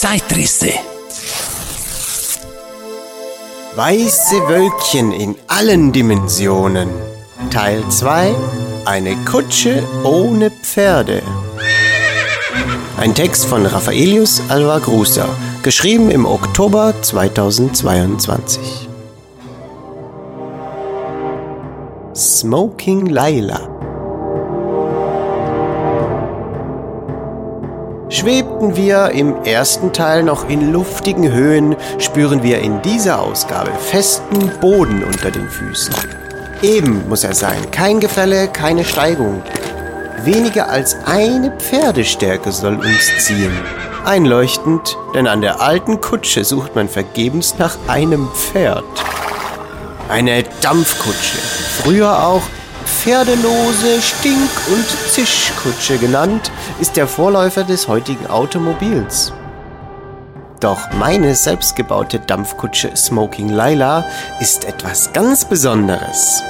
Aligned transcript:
Zeitrisse. 0.00 0.70
Weiße 3.74 4.36
Wölkchen 4.46 5.10
in 5.10 5.34
allen 5.48 5.90
Dimensionen. 5.90 6.88
Teil 7.50 7.82
2. 7.88 8.32
Eine 8.84 9.16
Kutsche 9.24 9.82
ohne 10.04 10.52
Pferde. 10.52 11.24
Ein 12.96 13.12
Text 13.16 13.46
von 13.46 13.66
Raffaelius 13.66 14.40
Alva 14.48 14.78
Grusa, 14.78 15.28
geschrieben 15.64 16.12
im 16.12 16.26
Oktober 16.26 16.94
2022. 17.02 18.88
Smoking 22.14 23.06
Laila 23.06 23.77
Schwebten 28.10 28.74
wir 28.74 29.10
im 29.10 29.44
ersten 29.44 29.92
Teil 29.92 30.22
noch 30.22 30.48
in 30.48 30.72
luftigen 30.72 31.30
Höhen, 31.30 31.76
spüren 31.98 32.42
wir 32.42 32.60
in 32.60 32.80
dieser 32.80 33.20
Ausgabe 33.20 33.70
festen 33.72 34.50
Boden 34.60 35.04
unter 35.04 35.30
den 35.30 35.46
Füßen. 35.50 35.94
Eben 36.62 37.06
muss 37.06 37.22
er 37.22 37.34
sein, 37.34 37.70
kein 37.70 38.00
Gefälle, 38.00 38.48
keine 38.48 38.86
Steigung. 38.86 39.42
Weniger 40.24 40.70
als 40.70 40.96
eine 41.04 41.50
Pferdestärke 41.58 42.50
soll 42.50 42.76
uns 42.76 43.26
ziehen. 43.26 43.52
Einleuchtend, 44.06 44.96
denn 45.14 45.26
an 45.26 45.42
der 45.42 45.60
alten 45.60 46.00
Kutsche 46.00 46.44
sucht 46.44 46.74
man 46.74 46.88
vergebens 46.88 47.58
nach 47.58 47.76
einem 47.88 48.28
Pferd. 48.28 48.84
Eine 50.08 50.44
Dampfkutsche, 50.62 51.36
früher 51.82 52.26
auch 52.26 52.42
pferdelose 52.88 54.02
Stink- 54.02 54.68
und 54.72 54.86
Zischkutsche 55.10 55.98
genannt, 55.98 56.50
ist 56.80 56.96
der 56.96 57.06
Vorläufer 57.06 57.64
des 57.64 57.86
heutigen 57.86 58.26
Automobils. 58.26 59.32
Doch 60.60 60.90
meine 60.98 61.34
selbstgebaute 61.34 62.18
Dampfkutsche 62.18 62.96
Smoking 62.96 63.50
Lila 63.50 64.04
ist 64.40 64.64
etwas 64.64 65.12
ganz 65.12 65.44
Besonderes. 65.44 66.42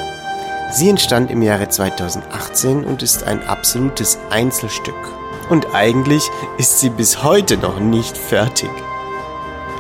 Sie 0.71 0.89
entstand 0.89 1.31
im 1.31 1.43
Jahre 1.43 1.69
2018 1.69 2.85
und 2.85 3.03
ist 3.03 3.25
ein 3.25 3.47
absolutes 3.47 4.19
Einzelstück. 4.31 4.95
Und 5.51 5.75
eigentlich 5.75 6.23
ist 6.59 6.81
sie 6.81 6.91
bis 6.91 7.23
heute 7.23 7.57
noch 7.59 7.81
nicht 7.81 8.17
fertig. 8.17 8.71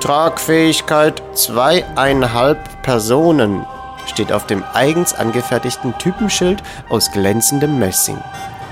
Tragfähigkeit 0.00 1.22
zweieinhalb 1.34 2.82
Personen 2.82 3.66
steht 4.10 4.32
auf 4.32 4.46
dem 4.46 4.64
eigens 4.74 5.14
angefertigten 5.14 5.96
Typenschild 5.98 6.62
aus 6.88 7.10
glänzendem 7.12 7.78
Messing. 7.78 8.18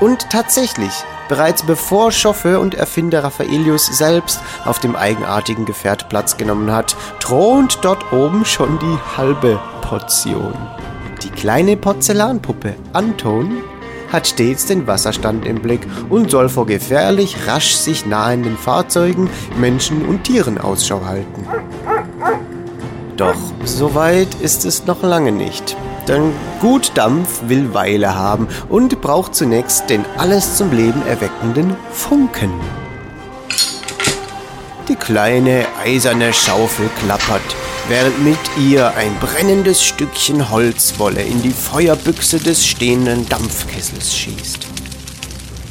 Und 0.00 0.28
tatsächlich, 0.30 0.92
bereits 1.28 1.62
bevor 1.62 2.12
Chauffeur 2.12 2.60
und 2.60 2.74
Erfinder 2.74 3.24
Raffaelius 3.24 3.86
selbst 3.86 4.40
auf 4.64 4.78
dem 4.78 4.94
eigenartigen 4.94 5.64
Gefährt 5.64 6.08
Platz 6.08 6.36
genommen 6.36 6.70
hat, 6.70 6.96
thront 7.20 7.78
dort 7.82 8.12
oben 8.12 8.44
schon 8.44 8.78
die 8.78 9.16
halbe 9.16 9.58
Portion. 9.80 10.54
Die 11.22 11.30
kleine 11.30 11.76
Porzellanpuppe 11.76 12.74
Anton 12.92 13.62
hat 14.12 14.26
stets 14.26 14.66
den 14.66 14.86
Wasserstand 14.86 15.46
im 15.46 15.60
Blick 15.60 15.80
und 16.10 16.30
soll 16.30 16.48
vor 16.48 16.66
gefährlich 16.66 17.46
rasch 17.46 17.74
sich 17.74 18.06
nahenden 18.06 18.56
Fahrzeugen, 18.56 19.30
Menschen 19.58 20.06
und 20.06 20.24
Tieren 20.24 20.58
Ausschau 20.58 21.04
halten. 21.04 21.46
Doch 23.16 23.36
so 23.64 23.94
weit 23.94 24.34
ist 24.42 24.64
es 24.66 24.84
noch 24.84 25.02
lange 25.02 25.32
nicht. 25.32 25.76
Denn 26.06 26.32
gut 26.60 26.92
Dampf 26.94 27.40
will 27.48 27.72
Weile 27.72 28.14
haben 28.14 28.46
und 28.68 29.00
braucht 29.00 29.34
zunächst 29.34 29.88
den 29.88 30.04
alles 30.18 30.56
zum 30.56 30.70
Leben 30.70 31.04
erweckenden 31.06 31.76
Funken. 31.90 32.52
Die 34.88 34.94
kleine 34.94 35.66
eiserne 35.82 36.32
Schaufel 36.32 36.88
klappert, 37.00 37.42
während 37.88 38.22
mit 38.22 38.38
ihr 38.58 38.94
ein 38.94 39.16
brennendes 39.18 39.82
Stückchen 39.82 40.50
Holzwolle 40.50 41.22
in 41.22 41.42
die 41.42 41.50
Feuerbüchse 41.50 42.38
des 42.38 42.64
stehenden 42.64 43.28
Dampfkessels 43.28 44.14
schießt. 44.14 44.65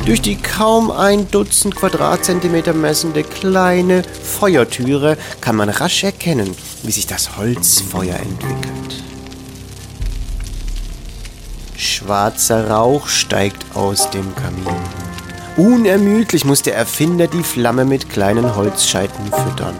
Durch 0.05 0.21
die 0.21 0.35
kaum 0.35 0.91
ein 0.91 1.31
Dutzend 1.31 1.75
Quadratzentimeter 1.75 2.73
messende 2.73 3.23
kleine 3.23 4.03
Feuertüre 4.03 5.17
kann 5.41 5.55
man 5.55 5.69
rasch 5.69 6.03
erkennen, 6.03 6.55
wie 6.83 6.91
sich 6.91 7.07
das 7.07 7.37
Holzfeuer 7.37 8.15
entwickelt. 8.17 9.03
Schwarzer 11.75 12.69
Rauch 12.69 13.07
steigt 13.07 13.65
aus 13.75 14.11
dem 14.11 14.35
Kamin. 14.35 14.79
Unermüdlich 15.57 16.45
muss 16.45 16.61
der 16.61 16.75
Erfinder 16.75 17.25
die 17.25 17.43
Flamme 17.43 17.83
mit 17.83 18.07
kleinen 18.07 18.55
Holzscheiten 18.55 19.25
füttern. 19.25 19.75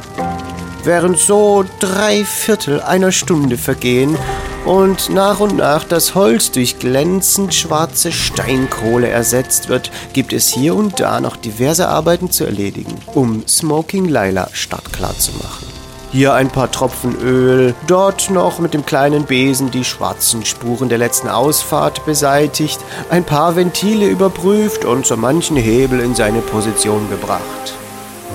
Während 0.84 1.20
so 1.20 1.66
drei 1.80 2.26
Viertel 2.26 2.82
einer 2.82 3.12
Stunde 3.12 3.58
vergehen 3.60 4.18
und 4.66 5.10
nach 5.10 5.40
und 5.40 5.58
nach 5.58 5.84
das 5.84 6.16
Holz 6.16 6.52
durch 6.52 6.80
glänzend 6.80 7.54
schwarze 7.54 8.12
Steinkohle 8.12 9.08
ersetzt 9.08 9.70
wird, 9.70 9.92
gibt 10.14 10.34
es 10.34 10.50
hier 10.50 10.76
und 10.76 11.00
da 11.00 11.22
noch 11.22 11.36
diverse 11.36 11.88
Arbeiten 11.88 12.32
zu 12.32 12.46
erledigen, 12.46 12.96
um 13.14 13.48
Smoking 13.48 14.06
Lila 14.06 14.50
startklar 14.52 15.18
zu 15.18 15.32
machen. 15.34 15.68
Hier 16.12 16.34
ein 16.34 16.50
paar 16.50 16.72
Tropfen 16.72 17.20
Öl, 17.22 17.76
dort 17.88 18.30
noch 18.30 18.60
mit 18.60 18.74
dem 18.74 18.86
kleinen 18.86 19.26
Besen 19.26 19.70
die 19.70 19.84
schwarzen 19.84 20.46
Spuren 20.46 20.90
der 20.90 20.98
letzten 20.98 21.28
Ausfahrt 21.28 22.06
beseitigt, 22.06 22.80
ein 23.10 23.24
paar 23.24 23.56
Ventile 23.56 24.08
überprüft 24.08 24.86
und 24.86 25.06
so 25.06 25.18
manchen 25.18 25.58
Hebel 25.58 26.00
in 26.00 26.16
seine 26.16 26.40
Position 26.40 27.10
gebracht. 27.10 27.76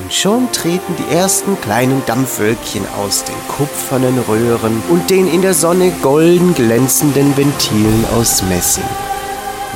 Und 0.03 0.13
schon 0.13 0.51
treten 0.53 0.97
die 0.99 1.15
ersten 1.15 1.61
kleinen 1.61 2.03
Dampfwölkchen 2.07 2.85
aus 3.03 3.25
den 3.25 3.35
kupfernen 3.49 4.19
Röhren 4.21 4.83
und 4.89 5.11
den 5.11 5.33
in 5.33 5.43
der 5.43 5.55
Sonne 5.55 5.93
golden 6.03 6.55
glänzenden 6.55 7.37
Ventilen 7.37 8.05
aus 8.17 8.43
Messing. 8.43 8.85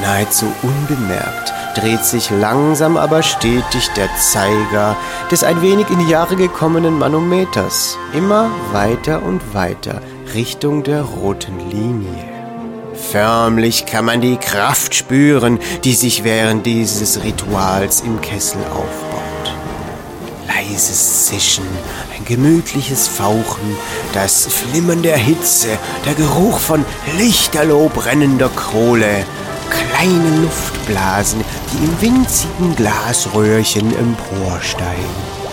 Nahezu 0.01 0.47
unbemerkt 0.63 1.53
dreht 1.77 2.05
sich 2.05 2.31
langsam 2.31 2.97
aber 2.97 3.23
stetig 3.23 3.91
der 3.97 4.09
Zeiger 4.17 4.97
des 5.31 5.45
ein 5.45 5.61
wenig 5.61 5.91
in 5.91 5.99
die 5.99 6.11
Jahre 6.11 6.37
gekommenen 6.37 6.99
Manometers 6.99 7.99
immer 8.13 8.51
weiter 8.73 9.23
und 9.23 9.55
weiter 9.55 10.01
Richtung 10.35 10.85
der 10.85 11.03
roten 11.03 11.71
Linie. 11.71 12.25
Förmlich 12.95 13.87
kann 13.87 14.05
man 14.05 14.21
die 14.21 14.37
Kraft 14.37 14.95
spüren, 14.95 15.59
die 15.83 15.95
sich 15.95 16.25
während 16.25 16.65
dieses 16.65 17.23
Rituals 17.23 18.01
im 18.01 18.21
Kessel 18.21 18.61
aufbaut. 18.73 19.24
Leises 20.75 21.27
Zischen, 21.27 21.65
ein 22.17 22.25
gemütliches 22.25 23.07
Fauchen, 23.07 23.77
das 24.13 24.49
Flimmern 24.49 25.03
der 25.03 25.17
Hitze, 25.17 25.79
der 26.05 26.15
Geruch 26.15 26.59
von 26.59 26.85
lichterloh 27.17 27.89
brennender 27.95 28.49
Kohle, 28.49 29.25
kleine 29.71 30.43
Luftblasen, 30.43 31.45
die 31.73 31.85
im 31.85 32.01
winzigen 32.01 32.75
Glasröhrchen 32.75 33.97
emporsteigen. 33.97 35.44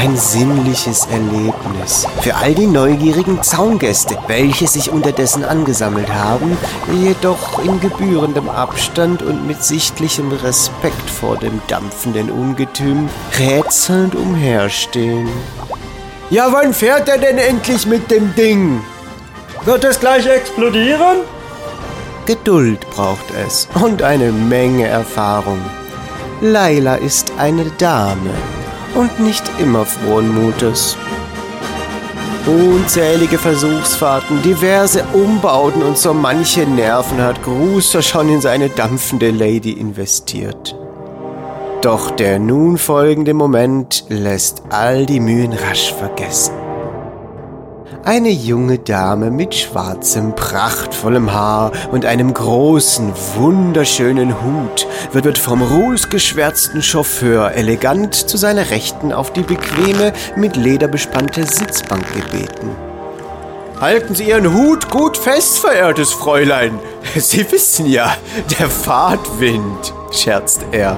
Ein 0.00 0.16
sinnliches 0.16 1.04
Erlebnis 1.12 2.06
für 2.22 2.34
all 2.34 2.54
die 2.54 2.66
neugierigen 2.66 3.42
Zaungäste, 3.42 4.16
welche 4.28 4.66
sich 4.66 4.90
unterdessen 4.90 5.44
angesammelt 5.44 6.08
haben, 6.10 6.56
jedoch 7.02 7.62
in 7.62 7.80
gebührendem 7.80 8.48
Abstand 8.48 9.20
und 9.22 9.46
mit 9.46 9.62
sichtlichem 9.62 10.32
Respekt 10.32 11.10
vor 11.10 11.36
dem 11.36 11.60
dampfenden 11.66 12.30
Ungetüm 12.30 13.10
rätselnd 13.38 14.14
umherstehen. 14.14 15.28
Ja, 16.30 16.50
wann 16.50 16.72
fährt 16.72 17.06
er 17.06 17.18
denn 17.18 17.36
endlich 17.36 17.84
mit 17.86 18.10
dem 18.10 18.34
Ding? 18.34 18.80
Wird 19.66 19.84
es 19.84 20.00
gleich 20.00 20.26
explodieren? 20.26 21.18
Geduld 22.24 22.88
braucht 22.88 23.30
es 23.46 23.68
und 23.74 24.00
eine 24.00 24.32
Menge 24.32 24.86
Erfahrung. 24.86 25.60
Laila 26.40 26.94
ist 26.94 27.32
eine 27.36 27.66
Dame 27.76 28.30
und 28.94 29.20
nicht 29.20 29.44
immer 29.58 29.84
frohen 29.84 30.34
Mutes. 30.34 30.96
Unzählige 32.46 33.38
Versuchsfahrten, 33.38 34.42
diverse 34.42 35.04
Umbauten 35.12 35.82
und 35.82 35.98
so 35.98 36.14
manche 36.14 36.62
Nerven 36.62 37.22
hat 37.22 37.42
Grußer 37.42 38.02
schon 38.02 38.28
in 38.28 38.40
seine 38.40 38.70
dampfende 38.70 39.30
Lady 39.30 39.72
investiert. 39.72 40.74
Doch 41.82 42.10
der 42.10 42.38
nun 42.38 42.78
folgende 42.78 43.34
Moment 43.34 44.04
lässt 44.08 44.62
all 44.70 45.06
die 45.06 45.20
Mühen 45.20 45.52
rasch 45.52 45.92
vergessen. 45.92 46.69
Eine 48.04 48.30
junge 48.30 48.78
Dame 48.78 49.32
mit 49.32 49.54
schwarzem, 49.54 50.34
prachtvollem 50.36 51.32
Haar 51.32 51.72
und 51.90 52.06
einem 52.06 52.32
großen, 52.32 53.12
wunderschönen 53.34 54.42
Hut 54.42 54.86
wird 55.12 55.36
vom 55.36 55.60
rußgeschwärzten 55.60 56.82
Chauffeur 56.82 57.52
elegant 57.52 58.14
zu 58.14 58.36
seiner 58.36 58.70
Rechten 58.70 59.12
auf 59.12 59.32
die 59.32 59.42
bequeme, 59.42 60.12
mit 60.36 60.56
Leder 60.56 60.86
bespannte 60.86 61.44
Sitzbank 61.44 62.06
gebeten. 62.14 62.70
Halten 63.80 64.14
Sie 64.14 64.28
Ihren 64.28 64.54
Hut 64.54 64.88
gut 64.88 65.16
fest, 65.16 65.58
verehrtes 65.58 66.12
Fräulein. 66.12 66.78
Sie 67.16 67.50
wissen 67.50 67.86
ja, 67.86 68.14
der 68.58 68.70
Fahrtwind, 68.70 69.92
scherzt 70.12 70.64
er. 70.70 70.96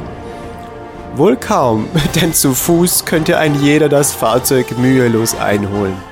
Wohl 1.17 1.37
kaum, 1.37 1.89
denn 2.21 2.35
zu 2.35 2.55
Fuß 2.55 3.07
könnte 3.07 3.39
ein 3.39 3.61
jeder 3.63 3.89
das 3.89 4.13
Fahrzeug 4.13 4.79
mühelos 4.79 5.35
einholen. 5.35 6.12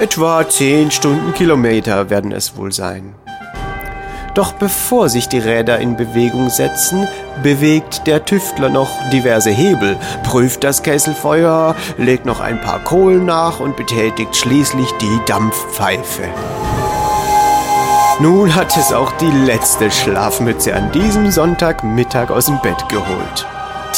Etwa 0.00 0.48
10 0.48 0.90
Stundenkilometer 0.92 2.08
werden 2.08 2.32
es 2.32 2.56
wohl 2.56 2.72
sein. 2.72 3.14
Doch 4.32 4.54
bevor 4.54 5.10
sich 5.10 5.28
die 5.28 5.38
Räder 5.38 5.78
in 5.78 5.98
Bewegung 5.98 6.48
setzen, 6.48 7.06
bewegt 7.42 8.06
der 8.06 8.24
Tüftler 8.24 8.70
noch 8.70 8.88
diverse 9.10 9.50
Hebel, 9.50 9.98
prüft 10.24 10.64
das 10.64 10.82
Kesselfeuer, 10.82 11.76
legt 11.98 12.24
noch 12.24 12.40
ein 12.40 12.62
paar 12.62 12.82
Kohlen 12.82 13.26
nach 13.26 13.60
und 13.60 13.76
betätigt 13.76 14.34
schließlich 14.34 14.90
die 15.02 15.20
Dampfpfeife. 15.26 16.22
Nun 18.20 18.54
hat 18.54 18.74
es 18.78 18.94
auch 18.94 19.12
die 19.18 19.30
letzte 19.30 19.90
Schlafmütze 19.90 20.74
an 20.74 20.90
diesem 20.92 21.30
Sonntagmittag 21.30 22.30
aus 22.30 22.46
dem 22.46 22.58
Bett 22.62 22.88
geholt. 22.88 23.46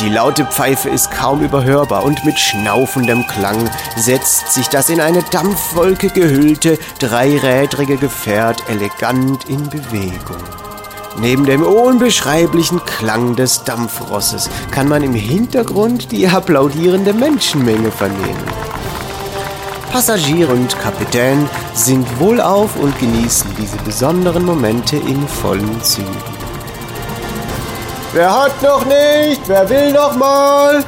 Die 0.00 0.08
laute 0.08 0.46
Pfeife 0.46 0.88
ist 0.88 1.10
kaum 1.10 1.42
überhörbar 1.42 2.04
und 2.04 2.24
mit 2.24 2.38
schnaufendem 2.38 3.26
Klang 3.26 3.70
setzt 3.96 4.52
sich 4.52 4.68
das 4.68 4.88
in 4.88 5.00
eine 5.00 5.22
Dampfwolke 5.22 6.08
gehüllte, 6.08 6.78
dreirädrige 6.98 7.98
Gefährt 7.98 8.68
elegant 8.68 9.48
in 9.48 9.68
Bewegung. 9.68 10.42
Neben 11.18 11.44
dem 11.44 11.62
unbeschreiblichen 11.62 12.82
Klang 12.86 13.36
des 13.36 13.64
Dampfrosses 13.64 14.48
kann 14.70 14.88
man 14.88 15.02
im 15.02 15.14
Hintergrund 15.14 16.10
die 16.10 16.26
applaudierende 16.26 17.12
Menschenmenge 17.12 17.90
vernehmen. 17.90 18.44
Passagiere 19.92 20.54
und 20.54 20.78
Kapitän 20.80 21.50
sind 21.74 22.06
wohlauf 22.18 22.76
und 22.76 22.98
genießen 22.98 23.50
diese 23.58 23.76
besonderen 23.84 24.46
Momente 24.46 24.96
in 24.96 25.28
vollen 25.28 25.82
Zügen. 25.82 26.41
Wer 28.12 28.42
hat 28.42 28.62
noch 28.62 28.84
nicht? 28.84 29.40
Wer 29.46 29.68
will 29.70 29.92
noch 29.92 30.14
mal? 30.16 30.84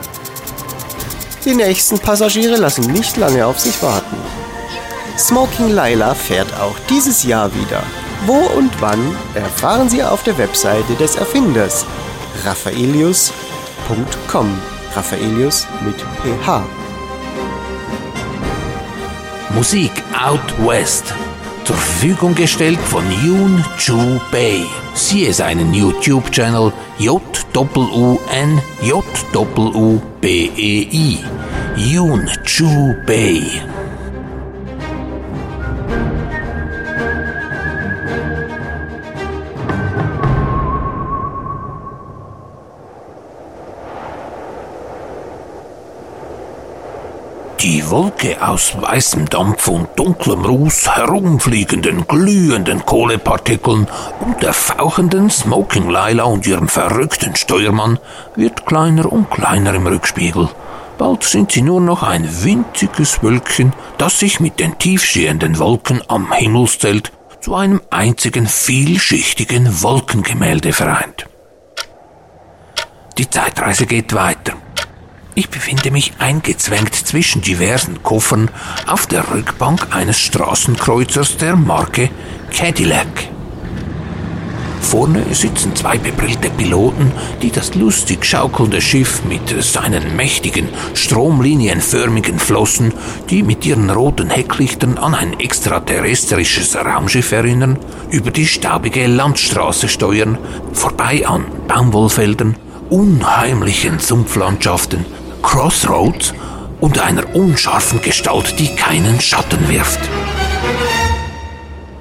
Die 1.44 1.54
nächsten 1.54 1.98
Passagiere 1.98 2.56
lassen 2.56 2.92
nicht 2.92 3.16
lange 3.16 3.46
auf 3.46 3.58
sich 3.58 3.82
warten. 3.82 4.16
Smoking 5.16 5.74
Lila 5.74 6.14
fährt 6.14 6.52
auch 6.60 6.76
dieses 6.90 7.22
Jahr 7.22 7.54
wieder. 7.54 7.82
Wo 8.26 8.36
und 8.56 8.72
wann 8.80 9.16
erfahren 9.34 9.88
Sie 9.88 10.02
auf 10.02 10.22
der 10.22 10.36
Webseite 10.36 10.94
des 10.94 11.16
Erfinders 11.16 11.86
raffaelius.com. 12.44 14.60
Raffaelius 14.94 15.66
mit 15.84 15.96
PH. 15.96 16.62
Musik 19.50 19.92
Out 20.12 20.66
West 20.66 21.14
zur 21.64 21.76
Verfügung 21.76 22.34
gestellt 22.34 22.78
von 22.78 23.04
Yoon 23.24 23.64
Chu 23.78 24.20
Bei. 24.30 24.60
Siehe 24.94 25.32
seinen 25.32 25.72
YouTube-Channel 25.72 26.72
J-U-N 26.98 28.60
J-U-B-E-I. 28.82 29.58
Yoon 31.76 32.30
Chu 32.44 32.94
Bei. 33.06 33.73
Die 47.64 47.88
Wolke 47.88 48.46
aus 48.46 48.78
weißem 48.78 49.30
Dampf 49.30 49.68
und 49.68 49.88
dunklem 49.96 50.44
Ruß, 50.44 50.96
herumfliegenden, 50.96 52.06
glühenden 52.06 52.84
Kohlepartikeln 52.84 53.88
und 54.20 54.42
der 54.42 54.52
fauchenden 54.52 55.30
Smoking 55.30 55.88
Lila 55.88 56.24
und 56.24 56.46
ihrem 56.46 56.68
verrückten 56.68 57.34
Steuermann 57.34 57.98
wird 58.36 58.66
kleiner 58.66 59.10
und 59.10 59.30
kleiner 59.30 59.72
im 59.72 59.86
Rückspiegel. 59.86 60.50
Bald 60.98 61.24
sind 61.24 61.52
sie 61.52 61.62
nur 61.62 61.80
noch 61.80 62.02
ein 62.02 62.28
winziges 62.44 63.22
Wölkchen, 63.22 63.72
das 63.96 64.18
sich 64.18 64.40
mit 64.40 64.60
den 64.60 64.76
tiefstehenden 64.76 65.58
Wolken 65.58 66.02
am 66.06 66.32
Himmelszelt 66.32 67.12
zu 67.40 67.54
einem 67.54 67.80
einzigen 67.88 68.46
vielschichtigen 68.46 69.82
Wolkengemälde 69.82 70.74
vereint. 70.74 71.24
Die 73.16 73.30
Zeitreise 73.30 73.86
geht 73.86 74.12
weiter. 74.12 74.52
Ich 75.36 75.50
befinde 75.50 75.90
mich 75.90 76.12
eingezwängt 76.20 76.94
zwischen 76.94 77.42
diversen 77.42 78.04
Koffern 78.04 78.50
auf 78.86 79.06
der 79.08 79.32
Rückbank 79.32 79.88
eines 79.90 80.20
Straßenkreuzers 80.20 81.38
der 81.38 81.56
Marke 81.56 82.08
Cadillac. 82.56 83.34
Vorne 84.80 85.24
sitzen 85.32 85.74
zwei 85.74 85.98
bebrillte 85.98 86.50
Piloten, 86.50 87.10
die 87.42 87.50
das 87.50 87.74
lustig 87.74 88.24
schaukelnde 88.24 88.80
Schiff 88.80 89.24
mit 89.24 89.60
seinen 89.60 90.14
mächtigen, 90.14 90.68
stromlinienförmigen 90.94 92.38
Flossen, 92.38 92.94
die 93.28 93.42
mit 93.42 93.66
ihren 93.66 93.90
roten 93.90 94.30
Hecklichtern 94.30 94.98
an 94.98 95.16
ein 95.16 95.40
extraterrestrisches 95.40 96.76
Raumschiff 96.76 97.32
erinnern, 97.32 97.76
über 98.10 98.30
die 98.30 98.46
staubige 98.46 99.08
Landstraße 99.08 99.88
steuern, 99.88 100.38
vorbei 100.72 101.26
an 101.26 101.44
Baumwollfeldern, 101.66 102.54
unheimlichen 102.88 103.98
Sumpflandschaften, 103.98 105.04
Crossroads 105.44 106.34
und 106.80 106.98
einer 106.98 107.36
unscharfen 107.36 108.00
Gestalt, 108.02 108.58
die 108.58 108.74
keinen 108.74 109.20
Schatten 109.20 109.68
wirft. 109.68 110.00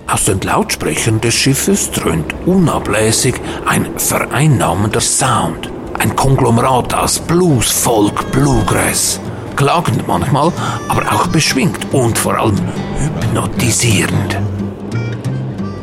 Aus 0.07 0.25
den 0.25 0.42
Lautsprechern 0.42 1.22
des 1.22 1.36
Schiffes 1.36 1.92
dröhnt 1.92 2.34
unablässig 2.45 3.36
ein 3.66 4.00
vereinnahmender 4.00 5.01
Sound, 5.01 5.69
ein 6.00 6.16
Konglomerat 6.16 6.94
aus 6.94 7.19
Blues, 7.19 7.69
Folk, 7.69 8.31
Bluegrass. 8.31 9.19
Klagend 9.56 10.07
manchmal, 10.07 10.51
aber 10.88 11.01
auch 11.13 11.28
beschwingt 11.28 11.94
und 11.94 12.18
vor 12.18 12.36
allem 12.36 12.60
hypnotisierend. 12.98 14.38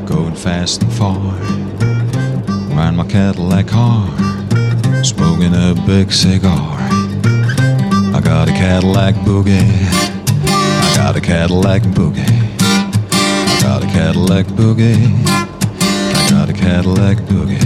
Going 0.07 0.35
fast 0.35 0.83
and 0.83 0.93
far, 0.93 1.35
around 2.75 2.97
my 2.97 3.05
Cadillac 3.05 3.69
car, 3.69 4.09
smoking 5.05 5.55
a 5.55 5.75
big 5.87 6.11
cigar. 6.11 6.81
Cadillac 8.71 9.17
boogie. 9.27 9.67
I 10.47 10.95
got 10.97 11.17
a 11.17 11.21
Cadillac 11.21 11.83
boogie. 11.83 12.25
I 12.63 13.61
got 13.61 13.83
a 13.83 13.87
Cadillac 13.89 14.47
boogie. 14.47 15.27
I 15.27 16.31
got 16.31 16.49
a 16.49 16.53
Cadillac 16.53 17.17
boogie. 17.27 17.59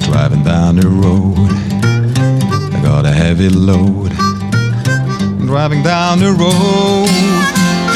Driving 0.00 0.44
down 0.44 0.76
the 0.76 0.86
road. 0.86 1.48
I 2.74 2.82
got 2.82 3.06
a 3.06 3.10
heavy 3.10 3.48
load. 3.48 4.10
Driving 5.46 5.82
down 5.82 6.18
the 6.18 6.32
road. 6.32 7.08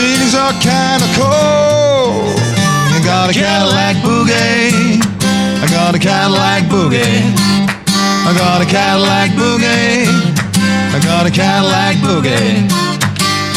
Things 0.01 0.35
are 0.35 0.55
kinda 0.55 1.07
cold. 1.21 2.41
I 2.97 3.03
got 3.05 3.29
a 3.29 3.35
Cadillac 3.35 3.97
boogie. 3.97 5.03
I 5.63 5.67
got 5.69 5.95
a 5.95 5.99
Cadillac 5.99 6.63
boogie. 6.63 7.42
I 8.33 8.39
got 8.39 8.63
a 8.63 8.65
Cadillac 8.65 9.31
boogie. 9.33 10.07
I 10.95 11.01
got 11.05 11.27
a 11.27 11.31
Cadillac 11.31 11.97
boogie. 11.97 12.67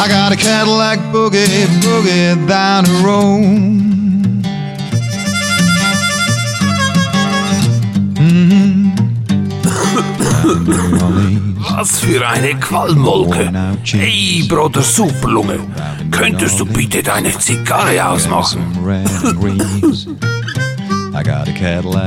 I 0.01 0.07
got 0.09 0.33
a 0.33 0.35
Cadillac 0.35 0.99
boogie, 1.13 1.65
boogie 1.79 2.45
down 2.45 2.83
the 2.83 2.91
road. 3.01 3.95
Was 11.77 11.99
für 11.99 12.27
eine 12.27 12.55
Qualmwolke. 12.59 13.49
Hey, 13.85 14.43
Bruder 14.45 14.81
Superlunge, 14.81 15.59
könntest 16.11 16.59
du 16.59 16.65
bitte 16.65 17.01
deine 17.01 17.31
Zigarre 17.39 18.09
ausmachen? 18.09 18.61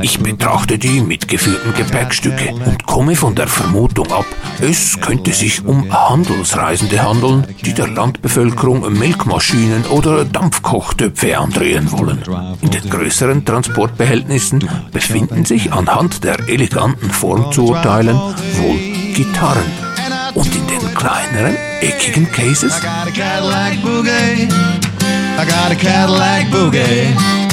Ich 0.01 0.19
betrachte 0.19 0.77
die 0.77 1.01
mitgeführten 1.01 1.73
Gepäckstücke 1.73 2.53
und 2.53 2.85
komme 2.85 3.15
von 3.15 3.35
der 3.35 3.47
Vermutung 3.47 4.11
ab, 4.11 4.25
es 4.61 4.99
könnte 4.99 5.31
sich 5.33 5.65
um 5.65 5.91
Handelsreisende 5.91 7.01
handeln, 7.01 7.45
die 7.65 7.73
der 7.73 7.87
Landbevölkerung 7.87 8.91
Milchmaschinen 8.97 9.85
oder 9.85 10.25
Dampfkochtöpfe 10.25 11.37
andrehen 11.37 11.91
wollen. 11.91 12.19
In 12.61 12.69
den 12.69 12.89
größeren 12.89 13.45
Transportbehältnissen 13.45 14.67
befinden 14.91 15.45
sich 15.45 15.71
anhand 15.71 16.23
der 16.23 16.47
eleganten 16.47 17.09
Form 17.09 17.51
zu 17.51 17.69
urteilen 17.69 18.15
wohl 18.15 18.77
Gitarren. 19.13 19.63
Und 20.35 20.55
in 20.55 20.67
den 20.67 20.93
kleineren, 20.93 21.55
eckigen 21.81 22.31
Cases 22.31 22.77
I 22.77 22.81
got 22.81 23.07
a 23.07 23.11
Cadillac 23.11 23.81
boogie. 23.81 24.47
I 25.37 25.45
got 25.45 25.71
a 25.71 25.75
Cadillac 25.75 26.51
boogie. 26.51 27.48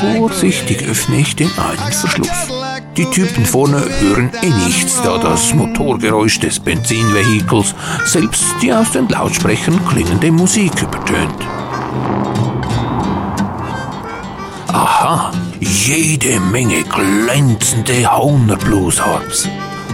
Vorsichtig 0.00 0.82
öffne 0.88 1.20
ich 1.20 1.36
den 1.36 1.50
einen 1.58 1.92
Verschluss. 1.92 2.28
Die 2.96 3.04
Typen 3.10 3.44
vorne 3.44 3.84
hören 4.00 4.30
eh 4.42 4.50
nichts, 4.64 5.00
da 5.02 5.18
das 5.18 5.52
Motorgeräusch 5.54 6.40
des 6.40 6.58
Benzinvehikels 6.58 7.74
selbst 8.04 8.44
die 8.62 8.72
aus 8.72 8.92
den 8.92 9.08
Lautsprechern 9.08 9.78
klingende 9.86 10.32
Musik 10.32 10.72
übertönt. 10.82 11.46
Aha, 14.68 15.32
jede 15.60 16.40
Menge 16.40 16.82
glänzende 16.84 18.10
Honer 18.10 18.56
Blues 18.56 19.00
Harps 19.00 19.48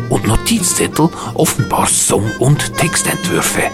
und 0.09 0.27
Notizzettel, 0.27 1.09
offenbar 1.35 1.87
Song- 1.87 2.31
und 2.39 2.77
Textentwürfe. 2.77 3.71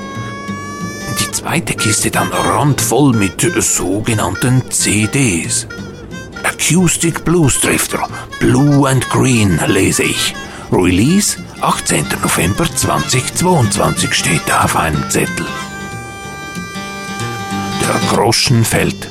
Die 1.20 1.30
zweite 1.32 1.74
Kiste 1.74 2.10
dann 2.10 2.32
randvoll 2.32 3.12
mit 3.12 3.40
sogenannten 3.62 4.62
CDs. 4.70 5.66
Acoustic 6.42 7.24
Blues 7.24 7.60
Drifter, 7.60 8.08
Blue 8.38 8.88
and 8.88 9.08
Green 9.10 9.60
lese 9.66 10.04
ich. 10.04 10.34
Release 10.72 11.36
18. 11.60 12.06
November 12.22 12.64
2022 12.64 14.14
steht 14.14 14.42
da 14.46 14.64
auf 14.64 14.76
einem 14.76 15.10
Zettel. 15.10 15.46
Der 17.82 18.08
Groschen 18.08 18.64
fällt. 18.64 19.09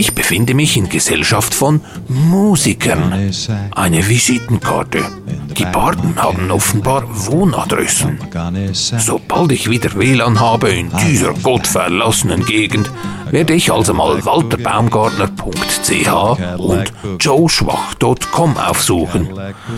Ich 0.00 0.14
befinde 0.14 0.54
mich 0.54 0.78
in 0.78 0.88
Gesellschaft 0.88 1.52
von 1.52 1.82
Musikern. 2.08 3.30
Eine 3.72 4.08
Visitenkarte. 4.08 5.04
Die 5.58 5.66
Barden 5.66 6.16
haben 6.16 6.50
offenbar 6.50 7.04
Wohnadressen. 7.26 8.18
Sobald 8.72 9.52
ich 9.52 9.68
wieder 9.68 9.94
WLAN 9.94 10.40
habe 10.40 10.70
in 10.70 10.90
dieser 11.06 11.34
gottverlassenen 11.34 12.46
Gegend, 12.46 12.90
werde 13.30 13.52
ich 13.52 13.70
also 13.70 13.92
mal 13.92 14.24
walterbaumgartner.ch 14.24 16.08
und 16.56 16.92
joeschwach.com 17.20 18.56
aufsuchen. 18.56 19.28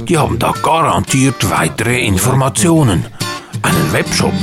Die 0.07 0.19
haben 0.19 0.39
da 0.39 0.55
garantiert 0.63 1.51
weitere 1.51 2.01
Informationen. 2.01 3.07
Einen 3.61 3.93
Webshop. 3.93 4.35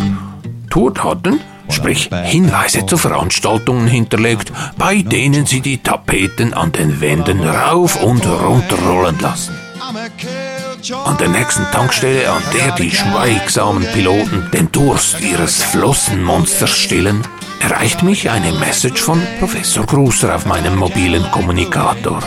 Tourdaten 0.69 1.39
sprich 1.69 2.09
Hinweise 2.23 2.85
zu 2.85 2.97
Veranstaltungen 2.97 3.88
hinterlegt, 3.88 4.51
bei 4.77 5.01
denen 5.01 5.45
sie 5.45 5.61
die 5.61 5.77
Tapeten 5.77 6.53
an 6.53 6.71
den 6.71 7.01
Wänden 7.01 7.41
rauf 7.41 8.01
und 8.01 8.25
runter 8.25 8.77
rollen 8.88 9.19
lassen. 9.19 9.55
An 11.05 11.17
der 11.17 11.29
nächsten 11.29 11.63
Tankstelle, 11.71 12.31
an 12.31 12.41
der 12.53 12.75
die 12.75 12.91
schweigsamen 12.91 13.85
Piloten 13.93 14.49
den 14.53 14.71
Durst 14.71 15.19
ihres 15.21 15.63
Flossenmonsters 15.63 16.69
stillen, 16.69 17.23
erreicht 17.59 18.03
mich 18.03 18.29
eine 18.29 18.51
Message 18.53 19.01
von 19.01 19.21
Professor 19.39 19.85
Grußer 19.85 20.35
auf 20.35 20.45
meinem 20.45 20.77
mobilen 20.77 21.29
Kommunikator. 21.31 22.19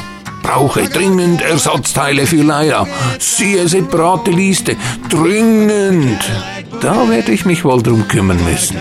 Brauche 0.42 0.88
dringend 0.88 1.40
Ersatzteile 1.40 2.26
für 2.26 2.42
Leila. 2.42 2.86
Siehe 3.18 3.68
separate 3.68 4.32
Liste. 4.32 4.76
Dringend! 5.08 6.20
Da 6.80 7.08
werde 7.08 7.32
ich 7.32 7.44
mich 7.44 7.64
wohl 7.64 7.82
drum 7.82 8.08
kümmern 8.08 8.42
müssen. 8.44 8.76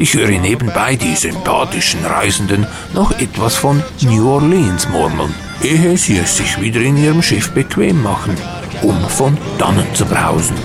Ich 0.00 0.14
höre 0.14 0.28
nebenbei 0.28 0.94
die 0.94 1.16
sympathischen 1.16 2.04
Reisenden 2.04 2.68
noch 2.94 3.10
etwas 3.18 3.56
von 3.56 3.82
New 4.02 4.30
Orleans 4.30 4.88
murmeln, 4.88 5.34
ehe 5.60 5.98
sie 5.98 6.18
es 6.18 6.36
sich 6.36 6.60
wieder 6.60 6.80
in 6.80 6.96
ihrem 6.96 7.20
Schiff 7.20 7.50
bequem 7.50 8.00
machen, 8.00 8.36
um 8.82 8.96
von 9.08 9.36
dannen 9.58 9.92
zu 9.94 10.04
brausen. 10.06 10.56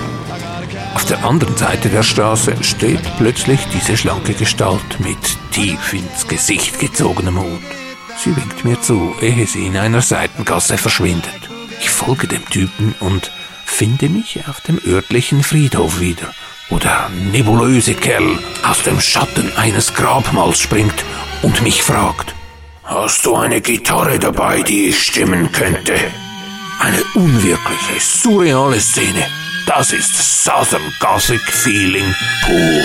Auf 0.93 1.05
der 1.05 1.25
anderen 1.25 1.57
Seite 1.57 1.89
der 1.89 2.03
Straße 2.03 2.63
steht 2.63 3.01
plötzlich 3.17 3.59
diese 3.73 3.97
schlanke 3.97 4.33
Gestalt 4.33 4.99
mit 4.99 5.17
tief 5.51 5.93
ins 5.93 6.27
Gesicht 6.27 6.79
gezogenem 6.79 7.39
Hut. 7.39 7.61
Sie 8.23 8.35
winkt 8.35 8.63
mir 8.63 8.79
zu, 8.81 9.15
ehe 9.19 9.47
sie 9.47 9.65
in 9.65 9.77
einer 9.77 10.01
Seitengasse 10.01 10.77
verschwindet. 10.77 11.49
Ich 11.79 11.89
folge 11.89 12.27
dem 12.27 12.47
Typen 12.49 12.93
und 12.99 13.31
finde 13.65 14.09
mich 14.09 14.47
auf 14.47 14.61
dem 14.61 14.79
örtlichen 14.85 15.41
Friedhof 15.41 15.99
wieder 15.99 16.29
der 16.79 17.09
nebulöse 17.31 17.93
Kerl 17.93 18.39
aus 18.63 18.83
dem 18.83 18.99
Schatten 18.99 19.51
eines 19.57 19.93
Grabmals 19.93 20.59
springt 20.59 21.05
und 21.41 21.61
mich 21.61 21.83
fragt, 21.83 22.33
Hast 22.83 23.25
du 23.25 23.35
eine 23.35 23.61
Gitarre 23.61 24.19
dabei, 24.19 24.61
die 24.61 24.89
ich 24.89 25.03
stimmen 25.03 25.51
könnte? 25.51 25.95
Eine 26.79 27.01
unwirkliche, 27.15 27.99
surreale 27.99 28.79
Szene. 28.79 29.25
Das 29.65 29.93
ist 29.93 30.43
Southern 30.43 30.93
Gothic 30.99 31.41
Feeling 31.41 32.13
pur. 32.45 32.83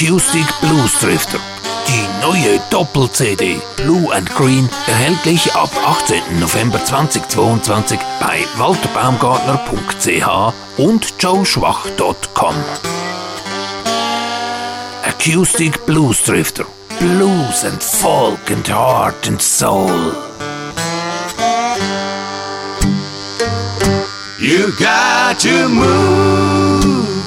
Acoustic 0.00 0.46
Blues 0.62 0.98
Drifter. 0.98 1.38
Die 1.86 2.08
neue 2.22 2.58
Doppel-CD 2.70 3.60
Blue 3.76 4.10
and 4.14 4.34
Green 4.34 4.66
erhältlich 4.86 5.54
ab 5.54 5.68
18. 5.84 6.40
November 6.40 6.82
2022 6.82 7.98
bei 8.18 8.46
walterbaumgartner.ch 8.56 10.54
und 10.78 11.14
joeschwach.com. 11.18 12.54
Acoustic 15.04 15.84
Blues 15.84 16.22
Drifter. 16.22 16.64
Blues 16.98 17.64
and 17.64 17.82
folk 17.82 18.50
and 18.50 18.66
heart 18.70 19.28
and 19.28 19.42
soul. 19.42 20.14
You 24.38 24.72
got 24.78 25.38
to 25.40 25.68
move. 25.68 27.19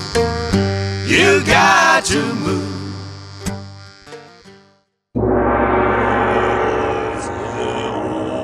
To 2.13 2.20
move. 2.20 2.63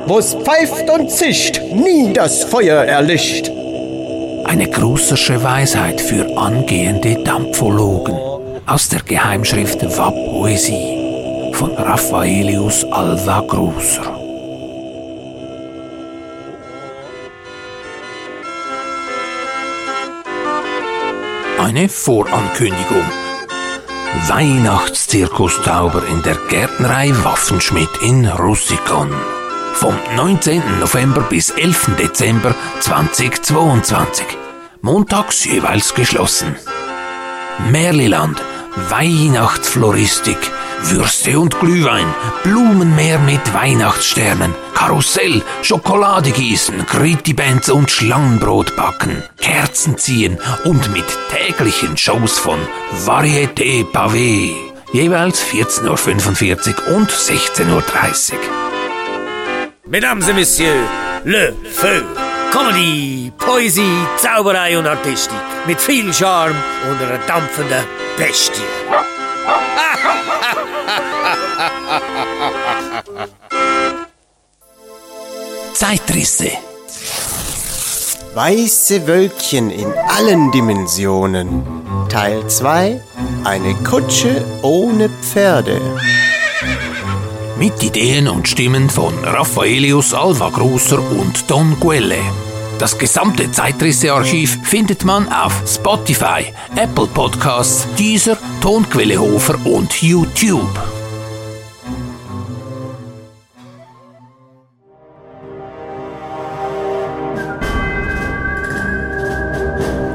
Wo's 0.07 0.33
pfeift 0.33 0.89
und 0.89 1.11
zischt, 1.11 1.61
nie 1.75 2.11
das 2.11 2.45
Feuer 2.45 2.83
erlischt. 2.83 3.51
Eine 4.45 4.67
grußersche 4.71 5.43
Weisheit 5.43 6.01
für 6.01 6.35
angehende 6.35 7.23
Dampfologen 7.23 8.17
aus 8.65 8.89
der 8.89 9.01
Geheimschrift 9.03 9.83
Vap 9.83 10.15
Poesie 10.15 11.51
von 11.53 11.69
Raffaelius 11.75 12.83
Alva 12.85 13.41
Grußer. 13.41 14.15
Eine 21.59 21.88
Vorankündigung. 21.88 23.28
Weihnachtszirkustauber 24.27 26.03
in 26.07 26.23
der 26.23 26.35
Gärtnerei 26.49 27.13
Waffenschmidt 27.23 27.89
in 28.01 28.25
Russikon. 28.27 29.11
Vom 29.73 29.93
19. 30.15 30.79
November 30.79 31.21
bis 31.21 31.51
11. 31.51 31.91
Dezember 31.97 32.55
2022. 32.79 34.25
Montags 34.81 35.45
jeweils 35.45 35.93
geschlossen. 35.93 36.55
Merliland, 37.69 38.41
Weihnachtsfloristik, 38.89 40.38
Würste 40.83 41.39
und 41.39 41.59
Glühwein, 41.59 42.05
Blumenmeer 42.43 43.19
mit 43.19 43.53
Weihnachtssternen, 43.53 44.53
Karussell, 44.73 45.41
Schokolade 45.61 46.31
gießen, 46.31 46.85
Kritibands 46.85 47.69
und 47.69 47.91
Schlangenbrot 47.91 48.75
backen, 48.75 49.23
Kerzen 49.39 49.97
ziehen 49.97 50.38
und 50.63 50.91
mit 50.93 51.05
täglichen 51.29 51.97
Shows 51.97 52.38
von 52.38 52.59
Varieté 53.05 53.85
Pavé. 53.91 54.53
Jeweils 54.93 55.43
14.45 55.43 56.89
Uhr 56.89 56.95
und 56.95 57.11
16.30 57.11 58.33
Uhr. 58.33 58.39
Mesdames 59.85 60.27
et 60.27 60.35
Messieurs, 60.35 60.88
Le 61.25 61.53
Feu. 61.71 62.28
Comedy, 62.51 63.32
Poesie, 63.38 64.06
Zauberei 64.18 64.77
und 64.77 64.88
Artistik. 64.88 65.38
Mit 65.68 65.79
viel 65.79 66.12
Charme 66.13 66.56
und 66.89 67.01
einer 67.01 67.20
dampfenden 67.27 67.84
Bestie. 68.18 68.62
Zeitrisse. 75.74 76.51
Weiße 78.34 79.08
Wölkchen 79.08 79.72
in 79.72 79.91
allen 80.08 80.51
Dimensionen. 80.51 81.63
Teil 82.10 82.48
2. 82.48 83.01
Eine 83.44 83.74
Kutsche 83.75 84.44
ohne 84.62 85.10
Pferde 85.10 85.82
mit 87.59 87.83
Ideen 87.83 88.29
und 88.29 88.47
Stimmen 88.47 88.89
von 88.89 89.13
Raffaelius 89.21 90.13
Alvagrosser 90.13 90.99
und 91.11 91.51
Don 91.51 91.77
Quelle. 91.77 92.15
Das 92.77 92.97
gesamte 92.97 93.51
Zeitrissearchiv 93.51 94.59
findet 94.63 95.03
man 95.03 95.27
auf 95.27 95.61
Spotify, 95.67 96.53
Apple 96.77 97.07
Podcasts, 97.07 97.85
Deezer, 97.97 98.37
Tonquellehofer 98.61 99.59
und 99.65 100.01
YouTube. 100.01 100.79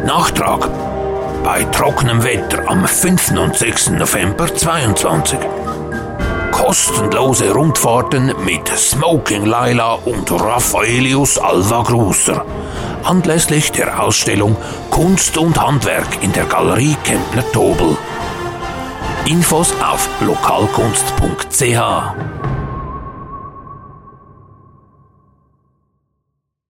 Nachtrag 0.06 0.70
bei 1.44 1.64
trockenem 1.64 2.24
Wetter 2.24 2.66
am 2.66 2.86
5. 2.86 3.32
und 3.32 3.54
6. 3.54 3.90
November 3.90 4.46
2022. 4.46 5.63
Kostenlose 6.64 7.52
Rundfahrten 7.52 8.32
mit 8.42 8.68
Smoking 8.68 9.44
Laila 9.44 9.98
und 10.06 10.32
Raffaelius 10.32 11.36
Alva 11.36 11.82
Grusser. 11.82 12.46
Anlässlich 13.04 13.70
der 13.70 14.02
Ausstellung 14.02 14.56
Kunst 14.88 15.36
und 15.36 15.60
Handwerk 15.60 16.22
in 16.22 16.32
der 16.32 16.46
Galerie 16.46 16.96
Kempner 17.04 17.44
Tobel. 17.52 17.98
Infos 19.26 19.74
auf 19.82 20.08
lokalkunst.ch 20.22 22.33